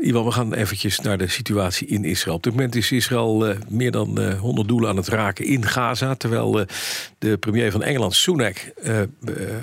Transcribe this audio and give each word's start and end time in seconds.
Iwan, 0.00 0.24
we 0.24 0.30
gaan 0.30 0.54
eventjes 0.54 1.00
naar 1.00 1.18
de 1.18 1.28
situatie 1.28 1.86
in 1.86 2.04
Israël. 2.04 2.36
Op 2.36 2.42
dit 2.42 2.52
moment 2.52 2.74
is 2.74 2.92
Israël 2.92 3.48
uh, 3.48 3.56
meer 3.68 3.90
dan 3.90 4.20
uh, 4.20 4.40
100 4.40 4.68
doelen 4.68 4.88
aan 4.88 4.96
het 4.96 5.08
raken 5.08 5.44
in 5.44 5.64
Gaza. 5.66 6.14
Terwijl 6.14 6.60
uh, 6.60 6.66
de 7.18 7.36
premier 7.36 7.70
van 7.70 7.82
Engeland, 7.82 8.14
Sunak, 8.14 8.72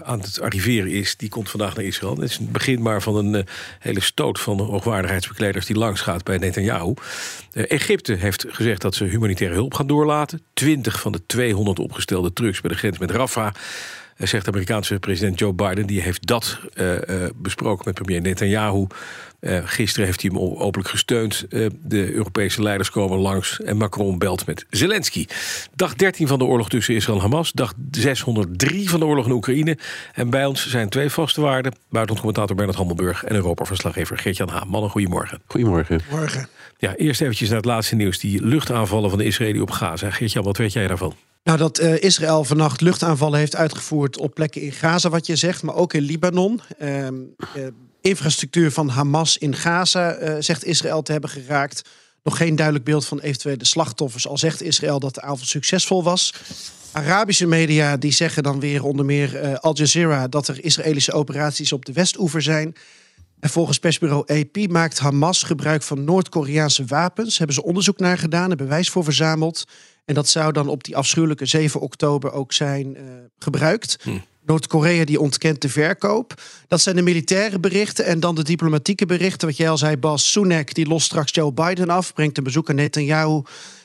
aan 0.04 0.20
het 0.20 0.42
arriveren 0.42 0.92
is. 0.92 1.18
Die 1.18 1.30
komt 1.30 1.50
vandaag 1.50 1.76
naar 1.76 1.86
Israël. 1.86 2.16
Het 2.16 2.30
is 2.30 2.38
het 2.38 2.52
begin 2.52 2.82
maar 2.82 3.02
van 3.02 3.16
een 3.16 3.46
hele 3.80 4.02
stoot 4.02 4.40
van 4.40 4.58
de 4.58 4.64
hoogwaardigheidsbekleders 4.64 5.66
die 5.66 5.78
langs 5.78 6.02
gaat 6.02 6.24
bij 6.24 6.38
Netanyahu. 6.38 6.94
Egypte 7.52 8.14
heeft 8.14 8.46
gezegd 8.48 8.82
dat 8.82 8.96
ze 8.96 9.04
humanitaire 9.04 9.56
hulp 9.56 9.74
gaan 9.74 9.88
doorlaten. 9.88 10.42
20 10.54 11.00
van 11.00 11.12
de 11.12 11.26
200 11.26 11.80
opgestelde 11.80 12.34
trucks 12.34 12.62
bij 12.62 12.72
de 12.72 12.78
grens 12.78 12.98
met 12.98 13.12
Rafah 13.12 13.54
zegt 14.18 14.46
de 14.46 14.52
Amerikaanse 14.52 15.00
president 15.00 15.40
Joe 15.40 15.54
Biden. 15.54 15.88
Die 15.88 16.02
heeft 16.02 16.28
dat 16.28 16.60
besproken 17.36 17.84
met 17.86 17.94
premier 17.94 18.22
Netanyahu. 18.22 18.88
Uh, 19.44 19.60
gisteren 19.64 20.06
heeft 20.06 20.22
hij 20.22 20.32
hem 20.34 20.42
openlijk 20.42 20.90
gesteund. 20.90 21.46
de 21.82 22.14
Europese 22.14 22.62
leiders 22.62 22.90
komen 22.90 23.18
langs 23.18 23.62
en 23.62 23.78
Macron 23.78 24.18
belt 24.18 24.46
met 24.46 24.66
Zelensky. 24.70 25.26
Dag 25.76 25.96
13 25.96 26.28
van 26.28 26.40
de 26.40 26.46
oorlog 26.46 26.70
tussen 26.70 26.96
Israël 26.96 27.18
en 27.18 27.24
Hamas. 27.24 27.52
Dag 27.52 27.74
603 27.92 28.90
van 28.90 29.00
de 29.00 29.06
oorlog 29.06 29.26
in 29.26 29.32
Oekraïne. 29.32 29.78
En 30.14 30.30
bij 30.30 30.46
ons 30.46 30.70
zijn 30.70 30.90
twee 30.90 31.10
vaste 31.10 31.42
waarden. 31.42 31.74
Buitenlandcommentator 31.90 32.56
Bernard 32.56 32.78
Hammelburg 32.78 33.24
en 33.24 33.36
Europa-verslaggever 33.36 34.18
Geert-Jan 34.18 34.50
Haan. 34.50 34.68
Mannen, 34.68 34.90
goedemorgen. 34.90 35.42
Goedemorgen. 35.46 36.02
Morgen. 36.10 36.48
Ja, 36.78 36.96
eerst 36.96 37.22
eventjes 37.22 37.48
naar 37.48 37.58
het 37.58 37.66
laatste 37.66 37.96
nieuws. 37.96 38.20
Die 38.20 38.46
luchtaanvallen 38.46 39.10
van 39.10 39.20
de 39.20 39.26
Israëli 39.26 39.62
op 39.62 39.72
Gaza. 39.72 40.10
Geert-Jan, 40.10 40.44
wat 40.44 40.58
weet 40.58 40.74
jij 40.74 40.88
daarvan? 40.88 41.16
Nou, 41.44 41.58
dat 41.58 41.82
uh, 41.82 42.02
Israël 42.02 42.44
vannacht 42.44 42.82
luchtaanvallen 42.82 43.40
heeft 43.40 43.56
uitgevoerd 43.56 44.18
op 44.18 44.34
plekken 44.34 44.62
in 44.62 44.72
Gaza, 44.72 45.10
wat 45.10 45.26
je 45.26 45.36
zegt, 45.36 45.64
maar 45.64 45.76
ook 45.76 45.94
in 45.94 46.02
Libanon. 46.02 46.62
Uh, 46.82 47.06
uh, 47.06 47.12
infrastructuur 48.04 48.72
van 48.72 48.90
Hamas 48.90 49.38
in 49.38 49.56
Gaza 49.56 50.20
uh, 50.20 50.36
zegt 50.40 50.66
Israël 50.66 51.02
te 51.02 51.12
hebben 51.12 51.30
geraakt. 51.30 51.90
Nog 52.24 52.38
geen 52.38 52.56
duidelijk 52.56 52.86
beeld 52.86 53.06
van 53.06 53.20
eventuele 53.20 53.66
slachtoffers, 53.66 54.28
al 54.28 54.38
zegt 54.38 54.62
Israël 54.62 55.00
dat 55.00 55.14
de 55.14 55.22
avond 55.22 55.48
succesvol 55.48 56.04
was. 56.04 56.34
Arabische 56.92 57.46
media 57.48 57.98
die 57.98 58.12
zeggen 58.12 58.44
dan 58.44 58.60
weer 58.60 58.84
onder 58.84 59.06
meer 59.06 59.60
Al 59.60 59.76
Jazeera 59.76 60.28
dat 60.28 60.48
er 60.48 60.64
Israëlische 60.64 61.12
operaties 61.12 61.74
op 61.74 61.86
de 61.86 61.94
Westoever 61.94 62.42
zijn. 62.42 62.76
En 63.40 63.50
volgens 63.50 63.80
persbureau 63.80 64.24
AP 64.40 64.68
maakt 64.70 65.00
Hamas 65.00 65.44
gebruik 65.44 65.84
van 65.84 66.04
Noord-Koreaanse 66.04 66.86
wapens. 66.86 67.38
Hebben 67.38 67.56
ze 67.56 67.64
onderzoek 67.64 68.00
naar 68.00 68.18
gedaan 68.18 68.52
en 68.52 68.58
bewijs 68.58 68.90
voor 68.90 69.04
verzameld. 69.04 69.64
En 70.06 70.14
dat 70.14 70.28
zou 70.28 70.52
dan 70.52 70.68
op 70.68 70.84
die 70.84 70.96
afschuwelijke 70.96 71.46
7 71.46 71.80
oktober 71.80 72.32
ook 72.32 72.54
zijn 72.54 72.98
uh, 72.98 73.04
gebruikt. 73.38 73.98
Hm. 74.04 74.18
Noord-Korea 74.46 75.06
die 75.06 75.20
ontkent 75.20 75.62
de 75.62 75.70
verkoop. 75.70 76.42
Dat 76.68 76.82
zijn 76.82 76.96
de 76.96 77.02
militaire 77.02 77.60
berichten. 77.60 78.06
En 78.06 78.20
dan 78.20 78.36
de 78.36 78.44
diplomatieke 78.44 79.06
berichten. 79.06 79.48
Wat 79.48 79.58
jij 79.58 79.70
al 79.70 79.78
zei, 79.78 79.98
Bas 79.98 80.32
Sunak, 80.32 80.74
die 80.74 80.88
lost 80.88 81.06
straks 81.06 81.34
Joe 81.34 81.54
Biden 81.54 81.90
af. 81.90 82.14
Brengt 82.14 82.38
een 82.38 82.44
bezoek 82.44 82.70
aan 82.70 82.76
Netanyahu. 82.76 83.42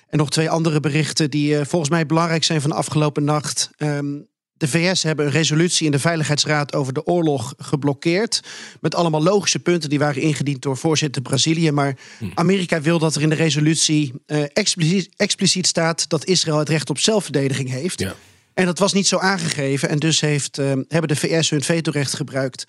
En 0.08 0.18
nog 0.18 0.30
twee 0.30 0.50
andere 0.50 0.80
berichten 0.80 1.30
die 1.30 1.52
uh, 1.52 1.60
volgens 1.64 1.90
mij 1.90 2.06
belangrijk 2.06 2.44
zijn 2.44 2.60
van 2.60 2.70
de 2.70 2.76
afgelopen 2.76 3.24
nacht. 3.24 3.70
Um, 3.78 4.28
de 4.58 4.68
VS 4.68 5.02
hebben 5.02 5.26
een 5.26 5.32
resolutie 5.32 5.86
in 5.86 5.92
de 5.92 5.98
Veiligheidsraad 5.98 6.74
over 6.74 6.92
de 6.92 7.06
oorlog 7.06 7.54
geblokkeerd. 7.58 8.42
Met 8.80 8.94
allemaal 8.94 9.22
logische 9.22 9.58
punten 9.58 9.90
die 9.90 9.98
waren 9.98 10.22
ingediend 10.22 10.62
door 10.62 10.76
voorzitter 10.76 11.22
Brazilië. 11.22 11.70
Maar 11.70 11.96
Amerika 12.34 12.80
wil 12.80 12.98
dat 12.98 13.14
er 13.14 13.22
in 13.22 13.28
de 13.28 13.34
resolutie 13.34 14.12
uh, 14.26 14.42
expliciet, 14.52 15.08
expliciet, 15.16 15.66
staat 15.66 16.08
dat 16.08 16.24
Israël 16.24 16.58
het 16.58 16.68
recht 16.68 16.90
op 16.90 16.98
zelfverdediging 16.98 17.70
heeft. 17.70 18.00
Ja. 18.00 18.14
En 18.58 18.66
dat 18.66 18.78
was 18.78 18.92
niet 18.92 19.06
zo 19.06 19.18
aangegeven. 19.18 19.88
En 19.88 19.98
dus 19.98 20.20
heeft, 20.20 20.58
uh, 20.58 20.66
hebben 20.66 21.08
de 21.08 21.16
VS 21.16 21.50
hun 21.50 21.62
vetorecht 21.62 22.14
gebruikt. 22.14 22.64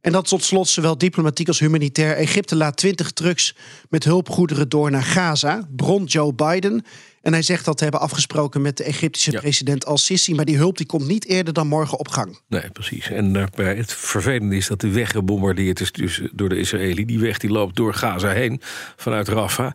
En 0.00 0.12
dat 0.12 0.28
tot 0.28 0.44
slot 0.44 0.68
zowel 0.68 0.98
diplomatiek 0.98 1.48
als 1.48 1.58
humanitair. 1.58 2.16
Egypte 2.16 2.56
laat 2.56 2.76
20 2.76 3.10
trucks 3.10 3.54
met 3.88 4.04
hulpgoederen 4.04 4.68
door 4.68 4.90
naar 4.90 5.02
Gaza. 5.02 5.68
Bron 5.76 6.04
Joe 6.04 6.34
Biden. 6.34 6.84
En 7.22 7.32
hij 7.32 7.42
zegt 7.42 7.64
dat 7.64 7.76
te 7.76 7.82
hebben 7.82 8.00
afgesproken 8.00 8.62
met 8.62 8.76
de 8.76 8.84
Egyptische 8.84 9.32
ja. 9.32 9.40
president 9.40 9.86
Al-Sisi. 9.86 10.34
Maar 10.34 10.44
die 10.44 10.56
hulp 10.56 10.76
die 10.76 10.86
komt 10.86 11.06
niet 11.06 11.26
eerder 11.26 11.52
dan 11.52 11.66
morgen 11.66 11.98
op 11.98 12.08
gang. 12.08 12.38
Nee, 12.48 12.70
precies. 12.72 13.10
En 13.10 13.34
uh, 13.34 13.66
het 13.76 13.92
vervelende 13.92 14.56
is 14.56 14.66
dat 14.66 14.80
de 14.80 14.90
weg 14.90 15.10
gebombardeerd 15.10 15.80
is 15.80 15.92
dus 15.92 16.22
door 16.32 16.48
de 16.48 16.56
Israëli. 16.56 17.04
Die 17.04 17.18
weg 17.18 17.38
die 17.38 17.50
loopt 17.50 17.76
door 17.76 17.94
Gaza 17.94 18.30
heen 18.30 18.60
vanuit 18.96 19.28
Rafah. 19.28 19.72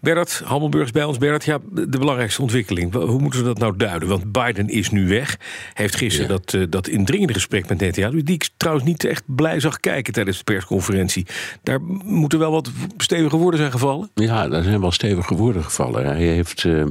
Bernard 0.00 0.42
Hammelburg 0.44 0.84
is 0.84 0.90
bij 0.90 1.04
ons. 1.04 1.18
Bernard, 1.18 1.44
ja, 1.44 1.58
de 1.72 1.98
belangrijkste 1.98 2.42
ontwikkeling. 2.42 2.92
Hoe 2.92 3.20
moeten 3.20 3.40
we 3.40 3.46
dat 3.46 3.58
nou 3.58 3.76
duiden? 3.76 4.08
Want 4.08 4.32
Biden 4.32 4.68
is 4.68 4.90
nu 4.90 5.08
weg. 5.08 5.38
Heeft 5.74 5.96
gisteren 5.96 6.30
ja. 6.30 6.36
dat, 6.36 6.52
uh, 6.52 6.66
dat 6.68 6.88
indringende 6.88 7.32
gesprek 7.32 7.68
met 7.68 7.80
Netanyahu... 7.80 8.22
die 8.22 8.34
ik 8.34 8.48
trouwens 8.56 8.86
niet 8.86 9.04
echt 9.04 9.22
blij 9.26 9.60
zag 9.60 9.80
kijken 9.80 10.12
tijdens 10.12 10.38
de 10.38 10.44
persconferentie. 10.44 11.26
Daar 11.62 11.80
moeten 12.04 12.38
wel 12.38 12.50
wat 12.50 12.70
stevige 12.96 13.36
woorden 13.36 13.60
zijn 13.60 13.72
gevallen. 13.72 14.10
Ja, 14.14 14.48
daar 14.48 14.62
zijn 14.62 14.80
wel 14.80 14.92
stevige 14.92 15.34
woorden 15.34 15.64
gevallen. 15.64 16.04
Hij 16.04 16.26
heeft... 16.26 16.64
Uh 16.64 16.84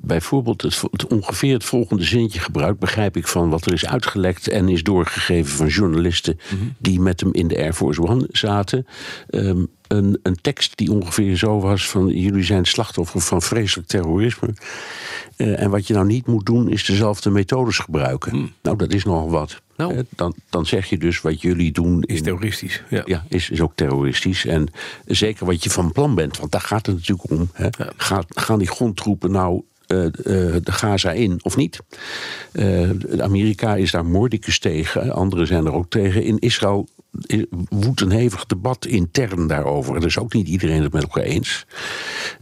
bijvoorbeeld 0.00 0.62
het, 0.62 0.82
het, 0.90 1.06
ongeveer 1.06 1.52
het 1.52 1.64
volgende 1.64 2.04
zinnetje 2.04 2.40
gebruikt, 2.40 2.78
begrijp 2.78 3.16
ik 3.16 3.26
van 3.26 3.50
wat 3.50 3.66
er 3.66 3.72
is 3.72 3.86
uitgelekt 3.86 4.48
en 4.48 4.68
is 4.68 4.82
doorgegeven 4.82 5.56
van 5.56 5.66
journalisten 5.66 6.38
mm 6.52 6.58
-hmm. 6.58 6.74
die 6.78 7.00
met 7.00 7.20
hem 7.20 7.32
in 7.32 7.48
de 7.48 7.56
Air 7.56 7.72
Force 7.72 8.02
One 8.02 8.26
zaten. 8.30 8.86
Um, 9.30 9.68
een, 9.88 10.18
een, 10.22 10.38
tekst 10.40 10.76
die 10.76 10.92
ongeveer 10.92 11.36
zo 11.36 11.60
was 11.60 11.88
van 11.88 12.06
jullie 12.06 12.42
zijn 12.42 12.64
slachtoffer 12.64 13.20
van 13.20 13.42
vreselijk 13.42 13.88
terrorisme. 13.88 14.54
Uh, 15.36 15.62
en 15.62 15.70
wat 15.70 15.86
je 15.86 15.94
nou 15.94 16.06
niet 16.06 16.26
moet 16.26 16.46
doen 16.46 16.70
is 16.70 16.84
dezelfde 16.84 17.30
methodes 17.30 17.78
gebruiken. 17.78 18.36
Mm. 18.36 18.52
Nou, 18.62 18.76
dat 18.76 18.92
is 18.92 19.04
nogal 19.04 19.30
wat. 19.30 19.62
Nou. 19.78 19.94
Uh, 19.94 20.00
dan, 20.08 20.34
dan 20.48 20.66
zeg 20.66 20.86
je 20.86 20.98
dus 20.98 21.20
wat 21.20 21.40
jullie 21.40 21.72
doen... 21.72 22.02
Is 22.02 22.22
terroristisch. 22.22 22.82
Ja, 22.88 23.02
ja 23.04 23.24
is, 23.28 23.50
is 23.50 23.60
ook 23.60 23.72
terroristisch. 23.74 24.46
En 24.46 24.68
zeker 25.06 25.46
wat 25.46 25.64
je 25.64 25.70
van 25.70 25.92
plan 25.92 26.14
bent, 26.14 26.38
want 26.38 26.52
daar 26.52 26.60
gaat 26.60 26.86
het 26.86 26.94
natuurlijk 26.94 27.30
om. 27.30 27.50
Hè. 27.52 27.64
Ja. 27.64 27.92
Gaat, 27.96 28.26
gaan 28.28 28.58
die 28.58 28.68
grondtroepen 28.68 29.30
nou 29.30 29.62
uh, 29.86 30.04
uh, 30.04 30.10
de 30.62 30.72
Gaza 30.72 31.12
in 31.12 31.38
of 31.42 31.56
niet. 31.56 31.80
Uh, 32.52 32.90
Amerika 33.18 33.76
is 33.76 33.90
daar 33.90 34.06
moordicus 34.06 34.58
tegen, 34.58 35.12
anderen 35.12 35.46
zijn 35.46 35.66
er 35.66 35.72
ook 35.72 35.90
tegen. 35.90 36.22
In 36.22 36.38
Israël 36.38 36.88
woedt 37.68 38.00
een 38.00 38.10
hevig 38.10 38.46
debat 38.46 38.86
intern 38.86 39.46
daarover. 39.46 39.96
Er 39.96 40.04
is 40.04 40.18
ook 40.18 40.32
niet 40.32 40.48
iedereen 40.48 40.82
het 40.82 40.92
met 40.92 41.02
elkaar 41.02 41.22
eens. 41.22 41.66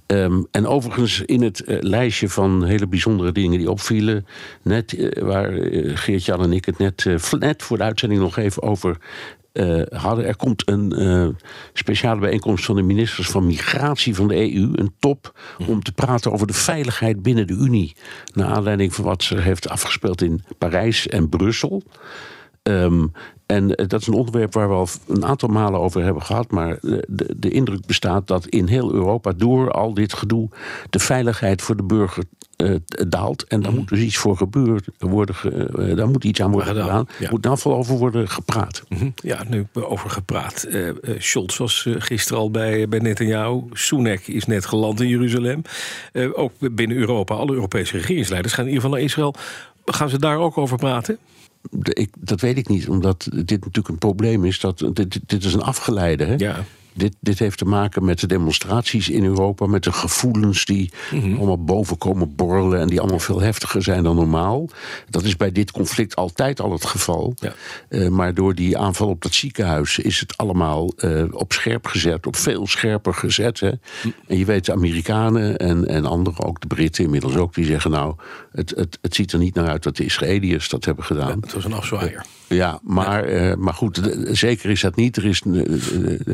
Um, 0.07 0.47
en 0.51 0.67
overigens 0.67 1.21
in 1.21 1.43
het 1.43 1.63
uh, 1.67 1.77
lijstje 1.81 2.29
van 2.29 2.65
hele 2.65 2.87
bijzondere 2.87 3.33
dingen 3.33 3.59
die 3.59 3.71
opvielen... 3.71 4.27
net 4.63 4.93
uh, 4.93 5.23
waar 5.23 5.53
uh, 5.53 5.97
Geert-Jan 5.97 6.43
en 6.43 6.53
ik 6.53 6.65
het 6.65 6.79
net, 6.79 7.07
net 7.39 7.63
voor 7.63 7.77
de 7.77 7.85
uitzending 7.85 8.21
nog 8.21 8.37
even 8.37 8.63
over 8.63 8.97
hadden. 9.89 10.27
Er 10.27 10.37
komt 10.37 10.69
een 10.69 11.37
speciale 11.73 12.21
bijeenkomst 12.21 12.65
van 12.65 12.77
de 12.77 12.83
ministers 12.83 13.29
van 13.29 13.47
Migratie 13.47 14.15
van 14.15 14.29
de 14.29 14.55
EU, 14.55 14.71
een 14.73 14.95
top, 14.99 15.39
om 15.67 15.83
te 15.83 15.93
praten 15.93 16.33
over 16.33 16.47
de 16.47 16.53
veiligheid 16.53 17.23
binnen 17.23 17.47
de 17.47 17.53
Unie. 17.55 17.97
Naar 18.33 18.49
aanleiding 18.49 18.95
van 18.95 19.05
wat 19.05 19.23
ze 19.23 19.41
heeft 19.41 19.69
afgespeeld 19.69 20.23
in 20.23 20.45
Parijs 20.59 21.09
en 21.09 21.29
Brussel. 21.29 21.83
Um, 22.69 23.13
en 23.47 23.69
dat 23.69 24.01
is 24.01 24.07
een 24.07 24.15
onderwerp 24.15 24.53
waar 24.53 24.69
we 24.69 24.75
al 24.75 24.89
een 25.07 25.25
aantal 25.25 25.49
malen 25.49 25.81
over 25.81 26.03
hebben 26.03 26.23
gehad. 26.23 26.51
Maar 26.51 26.79
de, 26.81 27.35
de, 27.37 27.51
indruk 27.51 27.87
bestaat 27.87 28.27
dat 28.27 28.47
in 28.47 28.67
heel 28.67 28.93
Europa 28.93 29.33
door 29.33 29.71
al 29.71 29.95
dit 29.95 30.13
gedoe 30.13 30.49
de 30.91 30.99
veiligheid 30.99 31.63
voor 31.63 31.77
de 31.77 31.83
burger 31.83 32.25
uh, 32.57 32.77
daalt. 33.09 33.45
En 33.45 33.63
daar 33.63 33.71
mm. 33.71 33.79
moet 33.79 33.89
dus 33.89 34.01
iets 34.01 34.17
voor 34.17 34.37
gebeuren 34.37 34.83
worden. 34.99 35.37
Uh, 35.79 35.97
daar 35.97 36.09
moet 36.09 36.25
iets 36.25 36.41
aan 36.41 36.51
worden 36.51 36.69
gedaan. 36.69 36.87
gedaan. 36.87 37.09
Ja. 37.19 37.31
Moet 37.31 37.43
daar 37.43 37.59
vooral 37.59 37.81
over 37.81 37.97
worden 37.97 38.29
gepraat. 38.29 38.83
Mm 38.89 38.99
-hmm. 38.99 39.13
Ja, 39.15 39.45
nu 39.49 39.67
over 39.73 40.11
gepraat. 40.11 40.67
Uh, 40.69 40.91
Scholz 41.19 41.57
was 41.57 41.89
gisteren 41.99 42.43
al 42.43 42.51
bij, 42.51 42.89
bij 42.89 42.99
Netanyahu. 42.99 43.63
Sunak 43.73 44.21
is 44.21 44.47
net 44.47 44.67
geland 44.67 45.01
in 45.01 45.09
Jeruzalem. 45.09 45.63
ook 46.33 46.53
binnen 46.73 46.97
Europa, 46.97 47.35
alle 47.35 47.53
Europese 47.53 47.97
regeringsleiders 47.97 48.55
gaan 48.55 48.65
in 48.65 48.71
ieder 48.71 48.85
geval 48.85 48.99
naar 48.99 49.07
Israël. 49.07 49.35
Gaan 49.85 50.09
ze 50.09 50.19
daar 50.19 50.39
ook 50.39 50.59
over 50.59 50.77
praten? 50.77 51.19
Ik, 51.83 52.11
dat 52.19 52.41
weet 52.41 52.59
ik 52.59 52.69
niet, 52.69 52.89
omdat 52.89 53.29
dit 53.33 53.65
natuurlijk 53.65 53.89
een 53.89 53.99
probleem 53.99 54.45
is. 54.45 54.61
Dat, 54.61 54.91
dit, 54.93 55.21
dit 55.27 55.45
is 55.45 55.55
een 55.55 55.63
afgeleide. 55.63 56.25
Hè? 56.25 56.35
Ja. 56.37 56.65
Dit, 56.97 57.15
dit 57.21 57.39
heeft 57.39 57.59
te 57.59 57.65
maken 57.65 58.05
met 58.05 58.21
de 58.21 58.27
demonstraties 58.27 59.09
in 59.09 59.25
Europa, 59.25 59.67
met 59.67 59.85
de 59.85 59.93
gevoelens 59.93 60.65
die 60.65 60.91
allemaal 61.37 61.65
boven 61.65 61.99
komen 61.99 62.35
borrelen 62.35 62.81
en 62.81 62.89
die 62.89 63.01
allemaal 63.01 63.19
veel 63.19 63.41
heftiger 63.41 63.83
zijn 63.83 64.03
dan 64.03 64.17
normaal. 64.17 64.69
Dat 65.11 65.23
is 65.23 65.37
bij 65.37 65.53
dit 65.53 65.71
conflict 65.71 66.17
altijd 66.17 66.61
al 66.61 66.73
het 66.73 66.85
geval. 66.87 67.35
Ja. 67.37 67.53
Eh, 67.89 68.09
maar 68.09 68.35
door 68.35 68.55
die 68.55 68.79
aanval 68.79 69.09
op 69.09 69.23
dat 69.23 69.35
ziekenhuis 69.35 69.99
is 69.99 70.21
het 70.21 70.37
allemaal 70.37 70.93
eh, 70.97 71.25
op 71.31 71.53
scherp 71.53 71.87
gezet, 71.87 72.27
op 72.27 72.37
veel 72.37 72.67
scherper 72.67 73.15
gezet. 73.15 73.61
Hè. 73.61 73.71
En 74.27 74.39
je 74.39 74.45
weet, 74.45 74.65
de 74.65 74.73
Amerikanen 74.73 75.57
en, 75.57 75.87
en 75.87 76.05
anderen, 76.07 76.45
ook 76.45 76.61
de 76.61 76.67
Britten 76.67 77.05
inmiddels 77.05 77.37
ook, 77.37 77.55
die 77.55 77.65
zeggen 77.65 77.91
nou, 77.91 78.15
het, 78.53 78.71
het, 78.77 78.99
het 79.03 79.15
ziet 79.15 79.33
er 79.33 79.39
niet 79.39 79.55
naar 79.55 79.69
uit 79.69 79.83
dat 79.83 79.97
de 79.97 80.05
Israëliërs 80.05 80.69
dat 80.69 80.85
hebben 80.85 81.05
gedaan. 81.05 81.41
Het 81.41 81.53
was 81.53 81.65
een 81.65 81.73
afzwaaier. 81.73 82.25
Ja, 82.49 82.81
maar, 82.83 83.25
eh, 83.25 83.55
maar 83.57 83.75
goed, 83.75 84.05
de- 84.05 84.29
zeker 84.35 84.71
is 84.71 84.81
dat 84.81 84.97
niet. 84.97 85.17
Er 85.17 85.25
is, 85.25 85.41
eh, 85.43 85.53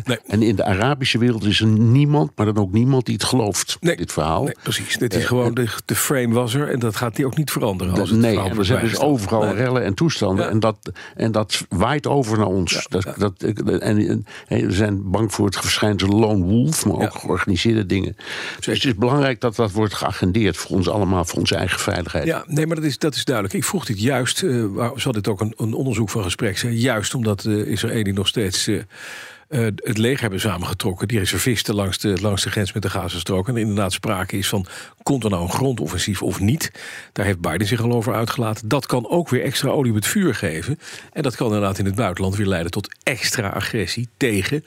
Nee. 0.05 0.19
In 0.53 0.59
de 0.59 0.65
Arabische 0.65 1.19
wereld 1.19 1.45
is 1.45 1.61
er 1.61 1.67
niemand, 1.67 2.31
maar 2.37 2.47
dan 2.47 2.57
ook 2.57 2.73
niemand 2.73 3.05
die 3.07 3.15
het 3.15 3.25
gelooft, 3.25 3.77
Nee. 3.81 3.97
dit 3.97 4.13
verhaal. 4.13 4.45
Nee, 4.45 4.55
precies. 4.63 4.97
Dit 4.99 5.15
is 5.15 5.25
gewoon 5.25 5.55
de, 5.55 5.67
de 5.85 5.95
frame 5.95 6.35
was 6.35 6.55
er 6.55 6.69
en 6.69 6.79
dat 6.79 6.97
gaat 6.97 7.17
die 7.17 7.27
ook 7.27 7.37
niet 7.37 7.51
veranderen. 7.51 7.99
Als 8.01 8.11
het 8.11 8.19
nee, 8.19 8.39
en 8.41 8.59
er 8.59 8.65
zijn 8.65 8.85
dus 8.85 8.99
overal 8.99 9.43
Nee. 9.43 9.55
rellen 9.55 9.85
en 9.85 9.95
toestanden. 9.95 10.45
Ja. 10.45 10.51
En, 10.51 10.61
dat, 10.61 10.93
en 11.17 11.33
dat 11.33 11.65
waait 11.69 12.07
over 12.07 12.39
naar 12.39 12.47
ons. 12.47 12.87
dat, 12.89 13.15
Dat, 13.17 13.43
en, 13.43 14.25
we 14.49 14.73
zijn 14.73 15.11
bang 15.11 15.33
voor 15.33 15.47
het 15.47 15.57
verschijnsel 15.57 16.09
lone 16.09 16.45
wolf, 16.45 16.87
maar 16.87 16.95
ook 16.95 17.15
georganiseerde 17.15 17.87
dingen. 17.87 18.17
Dus 18.57 18.67
het 18.67 18.85
is 18.85 18.95
belangrijk 18.95 19.41
dat 19.41 19.57
dat 19.57 19.73
wordt 19.73 19.95
geagendeerd 19.95 20.57
voor 20.57 20.77
ons 20.77 20.89
allemaal, 20.89 21.25
voor 21.25 21.39
onze 21.39 21.57
eigen 21.57 21.81
veiligheid. 21.81 22.25
Ja, 22.25 22.45
nee, 22.47 22.67
maar 22.67 22.77
dat 22.77 22.85
is, 22.85 22.99
dat 22.99 23.15
is 23.15 23.25
duidelijk. 23.25 23.55
Ik 23.57 23.65
vroeg 23.65 23.85
dit 23.85 24.01
juist, 24.01 24.43
eh 24.43 24.65
waar 24.71 24.91
zal 24.95 25.13
dit 25.13 25.29
ook 25.29 25.41
een, 25.41 25.55
een 25.57 25.75
onderzoek 25.75 26.11
van 26.11 26.23
gesprek 26.23 26.59
zijn, 26.59 26.77
juist 26.77 27.15
omdat 27.15 27.41
de 27.41 27.67
Israëli 27.67 28.13
nog 28.13 28.27
steeds 28.29 28.67
eh, 28.67 28.81
eh, 29.53 29.65
het 29.77 29.99
leger 29.99 30.21
hebben 30.21 30.41
samengetrokken, 30.41 31.09
die 31.09 31.19
reservisten 31.19 31.75
langs 31.75 31.99
de, 31.99 32.19
langs 32.21 32.43
de 32.43 32.51
grens 32.51 32.73
met 32.73 32.83
de 32.83 32.91
Gazastrook. 32.91 33.49
En 33.49 33.55
er 33.55 33.61
inderdaad 33.61 33.93
sprake 33.93 34.37
is 34.39 34.49
van, 34.49 34.67
komt 35.03 35.25
er 35.25 35.31
nou 35.31 35.43
een 35.43 35.51
grondoffensief 35.51 36.23
of 36.23 36.41
niet? 36.41 36.71
Daar 37.13 37.27
heeft 37.27 37.41
Biden 37.41 37.67
zich 37.67 37.81
al 37.83 37.93
over 37.93 38.15
uitgelaten. 38.15 38.69
Dat 38.69 38.87
kan 38.87 39.09
ook 39.09 39.29
weer 39.29 39.43
extra 39.43 39.69
olie 39.71 39.91
op 39.91 39.97
het 39.97 40.07
vuur 40.07 40.35
geven. 40.35 40.79
En 41.13 41.23
dat 41.23 41.37
kan 41.37 41.47
inderdaad 41.47 41.79
in 41.79 41.85
het 41.85 41.95
buitenland 41.95 42.37
weer 42.37 42.47
leiden 42.47 42.71
tot 42.71 42.89
extra 43.03 43.49
agressie 43.49 44.09
tegen, 44.17 44.65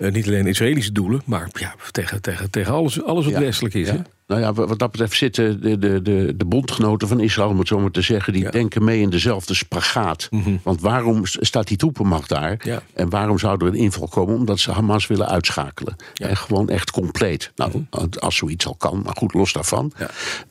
eh, 0.00 0.12
niet 0.12 0.26
alleen 0.26 0.46
Israëlische 0.46 0.92
doelen, 0.92 1.22
maar 1.24 1.48
ja, 1.52 1.74
tegen, 1.90 2.20
tegen, 2.22 2.50
tegen 2.50 2.72
alles, 2.72 3.02
alles 3.04 3.24
wat 3.24 3.34
Ja. 3.34 3.40
westelijk 3.40 3.74
is. 3.74 3.86
Ja. 3.86 3.92
Hè? 3.94 4.00
Nou 4.26 4.40
ja, 4.40 4.52
wat 4.52 4.78
dat 4.78 4.90
betreft 4.90 5.16
zitten 5.16 5.60
de, 5.60 5.78
de, 5.78 6.02
de, 6.02 6.34
de 6.36 6.44
bondgenoten 6.44 7.08
van 7.08 7.20
Israël, 7.20 7.48
om 7.48 7.58
het 7.58 7.68
zo 7.68 7.78
maar 7.80 7.90
te 7.90 8.00
zeggen, 8.02 8.32
die 8.32 8.42
Ja. 8.42 8.50
denken 8.50 8.84
mee 8.84 9.00
in 9.00 9.10
dezelfde 9.10 9.54
spagaat. 9.54 10.28
Want 10.62 10.80
waarom 10.80 11.20
staat 11.24 11.66
die 11.68 11.76
troepenmacht 11.76 12.28
daar? 12.28 12.60
Ja. 12.62 12.82
En 12.94 13.08
waarom 13.10 13.38
zou 13.38 13.60
er 13.60 13.66
een 13.66 13.74
inval 13.74 14.08
komen? 14.08 14.34
Omdat 14.34 14.58
ze 14.58 14.72
Hamas 14.72 15.06
willen 15.06 15.28
uitschakelen. 15.28 15.96
En 16.14 16.36
gewoon 16.36 16.68
echt 16.68 16.90
compleet. 16.90 17.52
Nou, 17.56 17.84
als 18.18 18.36
zoiets 18.36 18.66
al 18.66 18.74
kan, 18.74 19.02
maar 19.04 19.16
goed, 19.16 19.34
los 19.34 19.52
daarvan. 19.52 19.92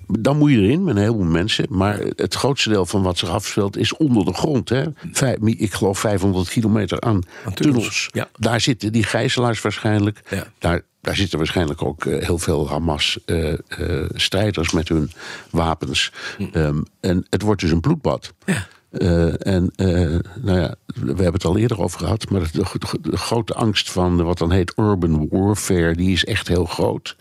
Dan 0.08 0.38
moet 0.38 0.52
je 0.52 0.58
erin 0.58 0.84
met 0.84 0.96
een 0.96 1.02
heleboel 1.02 1.26
mensen. 1.26 1.66
Maar 1.70 2.00
het 2.16 2.34
grootste 2.34 2.70
deel 2.70 2.86
van 2.86 3.02
wat 3.02 3.18
zich 3.18 3.30
afspeelt 3.30 3.78
is 3.78 3.98
onder 3.98 4.26
de 4.26 4.34
grond. 4.34 4.70
Hè. 4.70 4.84
Vijf, 5.12 5.38
ik 5.38 5.74
geloof 5.74 6.00
500 6.00 6.50
kilometer 6.50 7.02
aan, 7.02 7.22
tunnels. 7.22 7.56
tunnels. 7.56 8.10
Ja. 8.12 8.30
Daar 8.38 8.62
zitten 8.62 8.92
die 8.92 9.04
gijzelaars 9.04 9.62
waarschijnlijk. 9.62 10.22
Ja. 10.30 10.48
Daar, 10.60 10.82
daar 11.02 11.16
zitten 11.16 11.38
waarschijnlijk 11.38 11.84
ook 11.84 12.06
eh, 12.06 12.26
heel 12.26 12.38
veel 12.38 12.70
Hamas-strijders 12.70 14.72
met 14.72 14.90
hun 14.90 15.12
wapens. 15.50 16.12
Ehm, 16.52 16.82
en 17.00 17.26
het 17.30 17.42
wordt 17.42 17.62
dus 17.62 17.72
een 17.72 17.82
bloedbad. 17.82 18.34
Ja. 18.46 18.68
Eh, 18.94 19.48
en 19.48 19.72
eh, 19.76 20.20
nou 20.42 20.60
ja, 20.60 20.76
we 20.86 21.06
hebben 21.06 21.34
het 21.34 21.46
al 21.46 21.58
eerder 21.58 21.82
over 21.82 22.00
gehad, 22.00 22.30
maar 22.30 22.42
de, 22.42 22.50
de- 22.52 23.10
de 23.10 23.18
grote 23.18 23.54
angst 23.54 23.92
van 23.92 24.24
wat 24.24 24.38
dan 24.38 24.52
heet 24.52 24.74
urban 24.76 25.28
warfare, 25.30 25.96
die 25.96 26.12
is 26.12 26.26
echt 26.26 26.48
heel 26.48 26.66
groot. 26.66 27.16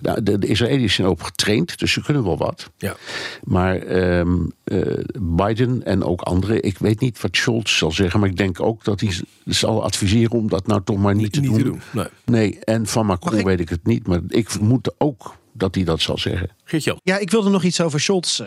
Nou, 0.00 0.22
de, 0.22 0.38
de 0.38 0.46
Israëli's 0.46 0.94
zijn 0.94 1.06
ook 1.08 1.22
getraind, 1.22 1.78
dus 1.78 1.92
ze 1.92 2.02
kunnen 2.02 2.24
wel 2.24 2.36
wat. 2.38 2.70
Ja. 2.78 2.96
Maar 3.42 3.76
ehm, 3.76 4.36
eh, 4.64 4.98
Biden 5.20 5.84
en 5.84 6.04
ook 6.04 6.20
anderen, 6.20 6.62
ik 6.62 6.78
weet 6.78 7.00
niet 7.00 7.20
wat 7.20 7.36
Scholz 7.36 7.76
zal 7.78 7.92
zeggen, 7.92 8.20
maar 8.20 8.28
ik 8.28 8.36
denk 8.36 8.60
ook 8.60 8.84
dat 8.84 9.00
hij 9.00 9.12
zal 9.44 9.82
adviseren 9.82 10.30
om 10.38 10.48
dat 10.48 10.66
nou 10.66 10.82
toch 10.84 10.98
maar 10.98 11.14
niet, 11.14 11.32
te, 11.32 11.40
Niet 11.40 11.48
doen. 11.50 11.58
te 11.58 11.64
doen. 11.64 11.80
Nee. 11.92 12.06
Nee, 12.24 12.58
en 12.64 12.86
van 12.86 13.06
Macron 13.06 13.38
ik- 13.38 13.44
weet 13.44 13.60
ik 13.60 13.68
het 13.68 13.86
niet, 13.86 14.06
maar 14.06 14.20
ik 14.28 14.50
vermoed 14.50 14.94
ook 14.98 15.34
dat 15.52 15.74
hij 15.74 15.84
dat 15.84 16.00
zal 16.00 16.18
zeggen. 16.18 16.50
Geert-Jan. 16.64 17.00
Ja, 17.02 17.18
ik 17.18 17.30
wilde 17.30 17.50
nog 17.50 17.62
iets 17.64 17.80
over 17.80 18.00
Scholz 18.00 18.40
eh, 18.40 18.46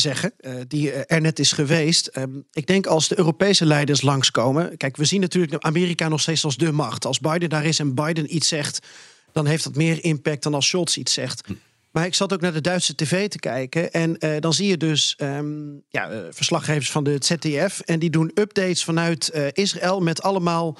zeggen, 0.00 0.32
eh, 0.36 0.54
die 0.68 0.92
eh, 0.92 1.16
er 1.16 1.20
net 1.20 1.38
is 1.38 1.52
geweest. 1.52 2.06
Ehm, 2.06 2.30
ik 2.52 2.66
denk 2.66 2.86
als 2.86 3.08
de 3.08 3.18
Europese 3.18 3.66
leiders 3.66 4.02
langskomen. 4.02 4.76
Kijk, 4.76 4.96
we 4.96 5.04
zien 5.04 5.20
natuurlijk 5.20 5.64
Amerika 5.64 6.08
nog 6.08 6.20
steeds 6.20 6.44
als 6.44 6.56
de 6.56 6.72
macht. 6.72 7.04
Als 7.04 7.20
Biden 7.20 7.48
daar 7.48 7.64
is 7.64 7.78
en 7.78 7.94
Biden 7.94 8.34
iets 8.34 8.48
zegt, 8.48 8.86
dan 9.32 9.46
heeft 9.46 9.64
dat 9.64 9.74
meer 9.74 10.04
impact 10.04 10.42
dan 10.42 10.54
als 10.54 10.68
Scholz 10.68 10.96
iets 10.96 11.12
zegt. 11.12 11.48
Maar 11.90 12.06
ik 12.06 12.14
zat 12.14 12.32
ook 12.32 12.40
naar 12.40 12.52
de 12.52 12.60
Duitse 12.60 12.94
tv 12.94 13.28
te 13.28 13.38
kijken. 13.38 13.92
En 13.92 14.18
eh, 14.18 14.40
dan 14.40 14.52
zie 14.52 14.68
je 14.68 14.76
dus 14.76 15.14
ehm, 15.16 15.48
ja, 15.88 16.22
verslaggevers 16.30 16.90
van 16.90 17.04
de 17.04 17.16
ZDF. 17.18 17.80
En 17.80 17.98
die 17.98 18.10
doen 18.10 18.30
updates 18.34 18.84
vanuit 18.84 19.30
Israël 19.52 20.00
met 20.00 20.22
allemaal 20.22 20.78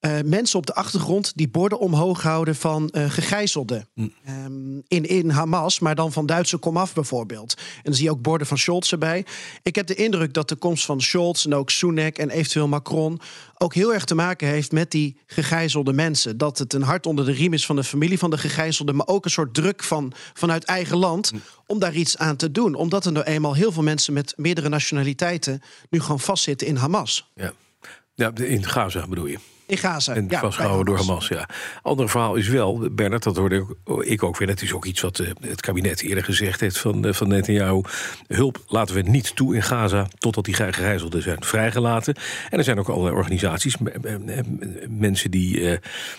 eh, 0.00 0.12
mensen 0.24 0.58
op 0.58 0.66
de 0.66 0.74
achtergrond 0.74 1.32
die 1.34 1.48
borden 1.48 1.78
omhoog 1.78 2.22
houden 2.22 2.56
van 2.56 2.90
eh 2.90 3.10
gegijzelden. 3.10 3.88
Ehm, 3.94 4.76
in, 4.88 5.04
in 5.04 5.30
Hamas, 5.30 5.78
maar 5.78 5.94
dan 5.94 6.12
van 6.12 6.26
Duitse 6.26 6.56
komaf 6.56 6.94
bijvoorbeeld. 6.94 7.54
En 7.56 7.82
dan 7.82 7.94
zie 7.94 8.04
je 8.04 8.10
ook 8.10 8.22
borden 8.22 8.46
van 8.46 8.58
Scholz 8.58 8.92
erbij. 8.92 9.24
Ik 9.62 9.74
heb 9.74 9.86
de 9.86 9.94
indruk 9.94 10.32
dat 10.32 10.48
de 10.48 10.56
komst 10.56 10.84
van 10.84 11.00
Scholz 11.00 11.44
en 11.44 11.54
ook 11.54 11.70
Sunak 11.70 12.18
en 12.18 12.30
eventueel 12.30 12.68
Macron 12.68 13.20
ook 13.58 13.74
heel 13.74 13.94
erg 13.94 14.04
te 14.04 14.14
maken 14.14 14.48
heeft 14.48 14.72
met 14.72 14.90
die 14.90 15.16
gegijzelde 15.26 15.92
mensen. 15.92 16.38
Dat 16.38 16.58
het 16.58 16.72
een 16.72 16.82
hart 16.82 17.06
onder 17.06 17.24
de 17.24 17.32
riem 17.32 17.52
is 17.52 17.66
van 17.66 17.76
de 17.76 17.84
familie 17.84 18.18
van 18.18 18.30
de 18.30 18.38
gegijzelde, 18.38 18.92
maar 18.92 19.06
ook 19.06 19.24
een 19.24 19.30
soort 19.30 19.54
druk 19.54 19.82
van, 19.82 20.12
vanuit 20.34 20.64
eigen 20.64 20.96
land 20.96 21.32
om 21.66 21.78
daar 21.78 21.94
iets 21.94 22.18
aan 22.18 22.36
te 22.36 22.50
doen. 22.50 22.74
Omdat 22.74 23.06
er 23.06 23.12
nou 23.12 23.24
eenmaal 23.24 23.54
heel 23.54 23.72
veel 23.72 23.82
mensen 23.82 24.12
met 24.12 24.34
meerdere 24.36 24.68
nationaliteiten 24.68 25.62
nu 25.90 26.00
gewoon 26.00 26.20
vastzitten 26.20 26.66
in 26.66 26.76
Hamas. 26.76 27.30
Ja. 27.34 27.52
Ja, 28.14 28.34
in 28.34 28.64
Gaza 28.64 29.06
bedoel 29.06 29.26
je. 29.26 29.38
In 29.66 29.76
Gaza. 29.76 30.14
En 30.14 30.26
ja, 30.28 30.40
vastgehouden 30.40 30.86
door 30.86 30.96
Hamas, 31.04 31.28
ja. 31.28 31.48
Ander 31.82 32.08
verhaal 32.08 32.34
is 32.34 32.48
wel, 32.48 32.88
Bernard, 32.92 33.22
dat 33.22 33.36
hoorde 33.36 33.66
ik, 34.00 34.22
ook 34.22 34.36
weer. 34.36 34.48
Dat 34.48 34.62
is 34.62 34.72
ook 34.72 34.84
iets 34.84 35.00
wat 35.00 35.18
eh, 35.18 35.30
het 35.40 35.60
kabinet 35.60 36.02
eerder 36.02 36.24
gezegd 36.24 36.60
heeft 36.60 36.78
van, 36.78 37.04
eh, 37.06 37.12
van 37.12 37.28
Netanyahu. 37.28 37.80
Hulp 38.26 38.58
laten 38.68 38.94
we 38.94 39.02
niet 39.02 39.36
toe 39.36 39.54
in 39.54 39.62
Gaza 39.62 40.06
totdat 40.18 40.44
die 40.44 40.54
gegijzelden 40.54 41.22
zijn 41.22 41.44
vrijgelaten. 41.44 42.14
En 42.50 42.58
er 42.58 42.64
zijn 42.64 42.78
ook 42.78 42.88
allerlei 42.88 43.16
organisaties, 43.16 43.76
mensen 44.88 45.30
die 45.30 45.60
eh, 45.60 45.72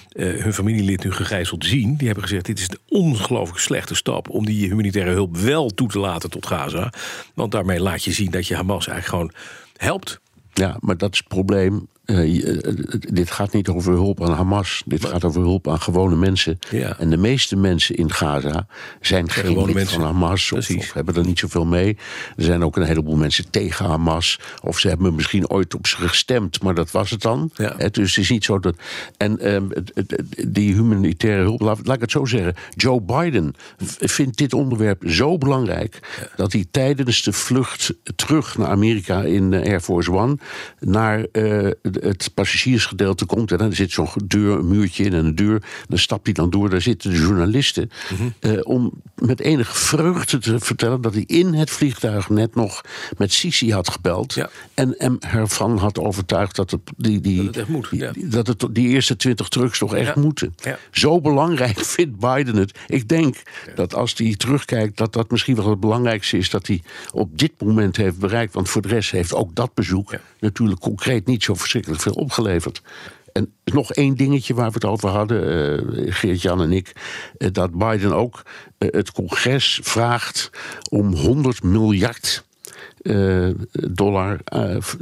eh, 0.10 0.44
hun 0.44 0.54
familielid 0.54 1.04
nu 1.04 1.12
gegijzeld 1.12 1.66
zien. 1.66 1.96
Die 1.96 2.06
hebben 2.06 2.24
gezegd, 2.24 2.46
dit 2.46 2.60
is 2.60 2.70
een 2.70 2.80
ongelooflijk 2.88 3.60
slechte 3.60 3.96
stap 3.96 4.30
om 4.30 4.46
die 4.46 4.68
humanitaire 4.68 5.12
hulp 5.12 5.38
wel 5.38 5.70
toe 5.70 5.88
te 5.88 6.00
laten 6.00 6.30
tot 6.30 6.48
Gaza. 6.48 6.94
Want 7.34 7.52
daarmee 7.52 7.80
laat 7.80 8.04
je 8.04 8.12
zien 8.12 8.32
dat 8.32 8.48
je 8.48 8.56
Hamas 8.56 8.88
eigenlijk 8.88 9.08
gewoon 9.08 9.32
helpt. 9.78 10.20
Ja, 10.54 10.78
maar 10.80 10.98
dat 10.98 11.12
is 11.14 11.18
het 11.18 11.28
probleem. 11.28 11.88
Eh, 12.08 12.36
je- 12.36 12.62
eh, 12.62 12.74
dit 13.14 13.32
gaat 13.32 13.54
niet 13.54 13.68
over 13.68 13.94
hulp 13.94 14.24
aan 14.24 14.32
Hamas. 14.32 14.84
Dit 14.86 15.06
gaat 15.06 15.24
over 15.24 15.42
hulp 15.42 15.68
aan 15.68 15.82
gewone 15.82 16.16
mensen. 16.16 16.60
Ja. 16.72 17.00
En 17.00 17.10
de 17.10 17.18
meeste 17.18 17.56
mensen 17.56 17.96
in 17.96 18.12
Gaza 18.12 18.68
zijn 19.02 19.30
geen 19.30 19.44
gewone 19.46 19.66
lid 19.66 19.76
mensen. 19.76 19.96
van 19.96 20.06
Hamas. 20.06 20.52
Of, 20.52 20.94
hebben 20.94 21.16
er 21.16 21.26
niet 21.26 21.40
zoveel 21.40 21.66
mee. 21.66 21.98
Er 22.36 22.44
zijn 22.44 22.64
ook 22.64 22.76
een 22.78 22.84
heleboel 22.84 23.16
mensen 23.16 23.50
tegen 23.50 23.86
Hamas. 23.86 24.40
Of 24.64 24.80
ze 24.80 24.88
hebben 24.88 25.16
misschien 25.16 25.50
ooit 25.50 25.76
op 25.76 25.88
ze 25.88 25.96
gestemd, 25.98 26.62
maar 26.64 26.76
dat 26.76 26.92
was 26.92 27.10
het 27.10 27.22
dan. 27.22 27.52
Ja. 27.56 27.76
Dus 27.92 28.16
het 28.16 28.24
is 28.24 28.30
niet 28.30 28.44
zo 28.44 28.60
dat. 28.60 28.76
En 29.18 29.40
ehm, 29.40 29.70
het- 29.70 29.92
het- 29.94 30.12
het- 30.12 30.46
die 30.48 30.74
humanitaire 30.74 31.42
hulp, 31.44 31.62
laat, 31.62 31.80
laat 31.84 31.96
ik 31.96 32.02
het 32.02 32.12
zo 32.12 32.26
zeggen. 32.26 32.54
Joe 32.76 33.02
Biden 33.02 33.54
vindt 34.00 34.38
dit 34.38 34.54
onderwerp 34.54 35.04
zo 35.08 35.38
belangrijk. 35.38 36.00
dat 36.36 36.52
hij 36.52 36.66
tijdens 36.72 37.22
de 37.24 37.34
vlucht 37.34 37.94
terug 38.16 38.58
naar 38.58 38.68
Amerika 38.68 39.22
in 39.22 39.54
eh, 39.54 39.70
Air 39.72 39.80
Force 39.80 40.12
One. 40.12 40.38
naar 40.80 41.26
eh, 41.32 41.68
het 42.02 42.32
passagiersgedeelte 42.34 43.26
komt. 43.26 43.52
En 43.52 43.58
dan 43.58 43.74
zit 43.74 43.92
zo'n 43.92 44.08
deur, 44.26 44.58
een 44.58 44.68
muurtje 44.68 45.04
in 45.04 45.14
en 45.14 45.26
een 45.26 45.36
deur. 45.36 45.64
Dan 45.88 45.98
stapt 45.98 46.26
hij 46.26 46.34
dan 46.34 46.50
door. 46.50 46.70
Daar 46.70 46.82
zitten 46.82 47.12
de 47.12 47.18
journalisten. 47.18 47.90
eh, 48.40 48.52
om 48.64 48.92
met 49.16 49.40
enige 49.40 49.74
vreugde 49.76 50.38
te 50.38 50.60
vertellen 50.60 51.02
dat 51.02 51.14
hij 51.14 51.24
in 51.28 51.54
het 51.54 51.70
vliegtuig 51.70 52.30
net 52.30 52.56
nog 52.56 52.82
met 53.18 53.34
Sisi 53.34 53.74
had 53.74 53.90
gebeld. 53.90 54.34
Ja. 54.34 54.50
En 54.74 54.96
hem 54.98 55.18
ervan 55.20 55.78
had 55.78 56.00
overtuigd 56.00 56.56
dat 56.56 56.72
het, 56.72 56.82
die, 56.98 57.22
die, 57.22 57.36
Dat 57.38 57.46
het 57.46 57.58
echt 57.58 57.68
moet, 57.68 57.90
die- 57.90 58.00
ja. 58.00 58.12
die- 58.12 58.28
dat 58.28 58.48
het, 58.48 58.66
die 58.72 58.88
eerste 58.88 59.16
twintig 59.16 59.48
trucks 59.48 59.78
toch 59.80 59.96
echt 59.96 60.16
Ja. 60.16 60.22
moeten. 60.22 60.56
Zo 60.92 61.22
belangrijk 61.22 61.80
vindt 61.96 62.20
Biden 62.20 62.56
het. 62.56 62.78
Ik 62.88 63.08
denk 63.08 63.36
dat 63.76 63.94
als 63.96 64.14
hij 64.18 64.36
terugkijkt, 64.36 64.98
dat 64.98 65.14
dat 65.14 65.32
misschien 65.32 65.56
wel 65.56 65.70
het 65.70 65.80
belangrijkste 65.80 66.38
is 66.38 66.50
dat 66.50 66.68
hij 66.68 66.82
op 67.12 67.38
dit 67.40 67.52
moment 67.62 67.98
heeft 67.98 68.18
bereikt. 68.20 68.54
Want 68.54 68.70
voor 68.70 68.82
de 68.82 68.88
rest 68.88 69.12
heeft 69.12 69.34
ook 69.34 69.56
dat 69.56 69.74
bezoek 69.74 70.14
natuurlijk 70.40 70.80
concreet 70.80 71.26
niet 71.26 71.44
zo 71.44 71.54
verschrikkelijk 71.54 71.87
veel 71.96 72.14
opgeleverd. 72.14 72.82
En 73.34 73.54
nog 73.64 73.94
één 73.94 74.16
dingetje 74.16 74.54
waar 74.54 74.68
we 74.68 74.74
het 74.74 74.86
over 74.86 75.10
hadden, 75.10 75.42
eh, 75.98 76.14
Geert-Jan 76.14 76.62
en 76.62 76.72
ik. 76.72 76.94
eh, 77.38 77.48
dat 77.52 77.72
Biden 77.78 78.14
ook 78.14 78.42
eh, 78.78 78.88
het 78.92 79.12
congres 79.12 79.80
vraagt 79.84 80.50
om 80.90 81.14
100 81.14 81.64
miljard 81.64 82.46
dollar 83.72 84.40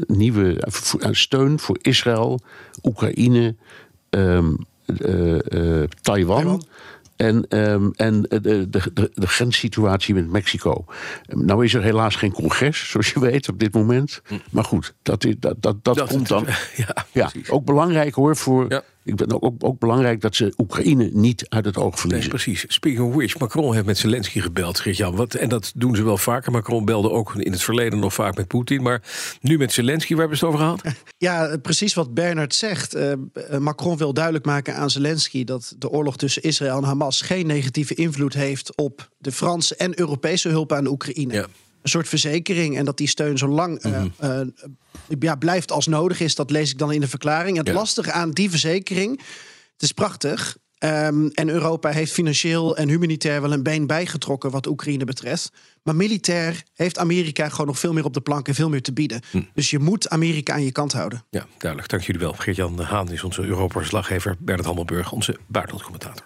nieuwe 0.07 0.67
steun 1.11 1.59
voor 1.59 1.77
Israël, 1.81 2.39
Oekraïne, 2.83 3.55
ehm, 4.09 4.53
eh, 4.85 5.81
eh. 5.81 5.89
Taiwan. 6.01 6.63
En, 7.15 7.47
ehm, 7.47 7.89
en 7.95 8.21
de, 8.21 8.39
de, 8.41 8.69
de, 8.93 9.11
de 9.13 9.27
grenssituatie 9.27 10.13
met 10.13 10.29
Mexico. 10.29 10.85
Nou 11.27 11.63
is 11.65 11.73
er 11.73 11.83
helaas 11.83 12.15
geen 12.15 12.31
congres, 12.31 12.83
zoals 12.89 13.09
je 13.11 13.19
weet, 13.19 13.49
op 13.49 13.59
dit 13.59 13.73
moment. 13.73 14.21
Maar 14.51 14.63
goed, 14.63 14.93
dat, 15.03 15.21
dat, 15.21 15.37
dat, 15.39 15.83
dat, 15.83 15.95
Dat- 15.95 16.09
komt 16.09 16.27
dan. 16.27 16.45
Ja, 16.75 17.05
Ja, 17.11 17.31
ook 17.49 17.65
belangrijk 17.65 18.15
hoor. 18.15 18.35
Voor. 18.35 18.83
Ik 19.05 19.15
ben 19.15 19.41
ook, 19.41 19.53
ook 19.59 19.79
belangrijk 19.79 20.21
dat 20.21 20.35
ze 20.35 20.53
Oekraïne 20.57 21.09
niet 21.13 21.45
uit 21.49 21.65
het 21.65 21.77
oog 21.77 21.91
Nee, 21.91 21.99
verliezen. 21.99 22.29
precies. 22.29 22.65
Speaking 22.67 23.07
of 23.07 23.13
which, 23.13 23.39
Macron 23.39 23.73
heeft 23.73 23.85
met 23.85 23.97
Zelensky 23.97 24.39
gebeld, 24.39 24.79
Geert-Jan. 24.79 25.15
Wat, 25.15 25.33
en 25.33 25.49
dat 25.49 25.71
doen 25.75 25.95
ze 25.95 26.03
wel 26.03 26.17
vaker. 26.17 26.51
Macron 26.51 26.85
belde 26.85 27.11
ook 27.11 27.35
in 27.35 27.51
het 27.51 27.61
verleden 27.63 27.99
nog 27.99 28.13
vaak 28.13 28.35
met 28.37 28.47
Poetin. 28.47 28.81
Maar 28.81 29.01
nu 29.41 29.57
met 29.57 29.71
Zelensky, 29.71 30.11
waar 30.11 30.19
hebben 30.19 30.37
ze 30.37 30.45
het 30.45 30.53
over 30.53 30.65
gehad? 30.65 30.81
Ja, 31.17 31.57
precies 31.61 31.93
wat 31.93 32.13
Bernard 32.13 32.55
zegt. 32.55 32.93
Eh, 32.93 33.11
eh, 33.11 33.17
Macron 33.57 33.97
wil 33.97 34.13
duidelijk 34.13 34.45
maken 34.45 34.75
aan 34.75 34.89
Zelensky 34.89 35.43
dat 35.43 35.75
de 35.77 35.89
oorlog 35.89 36.17
tussen 36.17 36.41
Israël 36.43 36.77
en 36.77 36.83
Hamas 36.83 37.21
geen 37.21 37.47
negatieve 37.47 37.93
invloed 37.95 38.33
heeft 38.33 38.77
op 38.77 39.09
de 39.17 39.31
Franse 39.31 39.75
en 39.75 39.99
Europese 39.99 40.49
hulp 40.49 40.71
aan 40.71 40.83
de 40.83 40.89
Oekraïne. 40.89 41.33
Ja. 41.33 41.45
Een 41.85 41.91
soort 41.91 42.07
verzekering 42.07 42.77
en 42.77 42.85
dat 42.85 42.97
die 42.97 43.07
steun 43.07 43.37
zo 43.37 43.47
lang 43.47 43.79
eh, 43.79 43.91
Mhm. 43.91 44.07
eh, 44.19 44.41
ja, 45.19 45.35
blijft 45.35 45.71
als 45.71 45.87
nodig 45.87 46.19
is. 46.19 46.35
Dat 46.35 46.51
lees 46.51 46.71
ik 46.71 46.77
dan 46.77 46.91
in 46.91 46.99
de 47.01 47.07
verklaring. 47.07 47.57
Het 47.57 47.67
Ja. 47.67 47.73
lastige 47.73 48.11
aan 48.11 48.31
die 48.31 48.49
verzekering, 48.49 49.19
het 49.73 49.81
is 49.81 49.91
prachtig. 49.91 50.57
ehm, 50.77 51.27
en 51.33 51.49
Europa 51.49 51.89
heeft 51.89 52.11
financieel 52.11 52.77
en 52.77 52.89
humanitair 52.89 53.41
wel 53.41 53.53
een 53.53 53.63
been 53.63 53.87
bijgetrokken 53.87 54.51
wat 54.51 54.67
Oekraïne 54.67 55.05
betreft. 55.05 55.51
Maar 55.83 55.95
militair 55.95 56.63
heeft 56.73 56.97
Amerika 56.97 57.49
gewoon 57.49 57.65
nog 57.67 57.79
veel 57.79 57.93
meer 57.93 58.05
op 58.05 58.13
de 58.13 58.21
plank 58.21 58.47
en 58.47 58.55
veel 58.55 58.69
meer 58.69 58.81
te 58.81 58.93
bieden. 58.93 59.21
Hm. 59.31 59.41
Dus 59.53 59.69
je 59.69 59.79
moet 59.79 60.09
Amerika 60.09 60.53
aan 60.53 60.63
je 60.63 60.71
kant 60.71 60.93
houden. 60.93 61.23
Ja, 61.29 61.45
duidelijk. 61.57 61.91
Dank 61.91 62.03
jullie 62.03 62.21
wel. 62.21 62.33
Geert-Jan 62.33 62.79
Haan 62.79 63.11
is 63.11 63.23
onze 63.23 63.41
Europa-verslaggever. 63.41 64.35
Bernard 64.39 64.67
Hammelburg, 64.67 65.11
onze 65.11 65.37
buitenlandcommentator. 65.47 66.25